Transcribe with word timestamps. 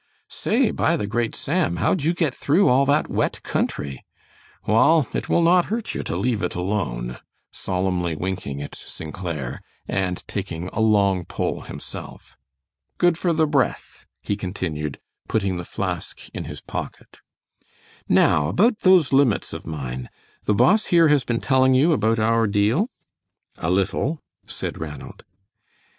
Say, 0.31 0.71
by 0.71 0.97
the 0.97 1.05
great 1.05 1.35
Sam, 1.35 1.75
how'd 1.75 2.03
you 2.03 2.15
get 2.15 2.33
through 2.33 2.67
all 2.67 2.87
that 2.87 3.07
wet 3.07 3.43
country? 3.43 4.03
Wall, 4.65 5.07
it 5.13 5.29
will 5.29 5.43
not 5.43 5.65
hurt 5.65 5.93
you 5.93 6.01
to 6.01 6.15
leave 6.17 6.41
it 6.41 6.55
alone," 6.55 7.19
solemnly 7.51 8.15
winking 8.15 8.63
at 8.63 8.73
St. 8.73 9.13
Clair, 9.13 9.61
and 9.87 10.27
taking 10.27 10.69
a 10.69 10.79
long 10.79 11.23
pull 11.23 11.61
himself. 11.61 12.35
"Good 12.97 13.15
for 13.15 13.31
the 13.31 13.45
breath," 13.45 14.07
he 14.23 14.35
continued, 14.35 14.99
putting 15.27 15.57
the 15.57 15.63
flask 15.65 16.29
in 16.33 16.45
his 16.45 16.61
pocket. 16.61 17.19
"Now, 18.09 18.47
about 18.47 18.79
those 18.79 19.13
limits 19.13 19.53
of 19.53 19.67
mine, 19.67 20.09
the 20.45 20.55
boss 20.55 20.87
here 20.87 21.09
has 21.09 21.23
been 21.23 21.39
telling 21.39 21.75
you 21.75 21.93
about 21.93 22.17
our 22.17 22.47
deal?" 22.47 22.89
"A 23.59 23.69
little," 23.69 24.19
said 24.47 24.79
Ranald. 24.79 25.23